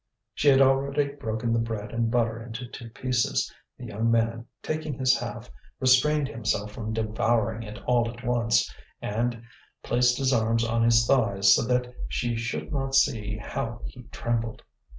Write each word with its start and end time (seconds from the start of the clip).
She 0.33 0.47
had 0.47 0.61
already 0.61 1.09
broken 1.09 1.53
the 1.53 1.59
bread 1.59 1.91
and 1.91 2.09
butter 2.09 2.41
into 2.41 2.65
two 2.65 2.89
pieces. 2.89 3.53
The 3.77 3.85
young 3.85 4.09
man, 4.09 4.47
taking 4.63 4.95
his 4.97 5.15
half, 5.15 5.51
restrained 5.79 6.27
himself 6.27 6.71
from 6.71 6.91
devouring 6.91 7.61
it 7.61 7.77
all 7.83 8.09
at 8.09 8.25
once, 8.25 8.73
and 8.99 9.43
placed 9.83 10.17
his 10.17 10.33
arms 10.33 10.63
on 10.63 10.81
his 10.81 11.05
thighs, 11.05 11.53
so 11.53 11.61
that 11.67 11.93
she 12.07 12.35
should 12.35 12.73
not 12.73 12.95
see 12.95 13.37
how 13.37 13.81
he 13.85 14.01
trembled. 14.11 14.63